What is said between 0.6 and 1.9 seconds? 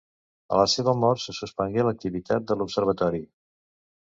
seva mort se suspengué